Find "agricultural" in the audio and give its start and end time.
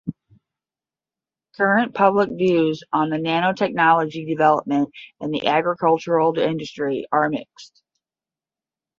5.45-6.39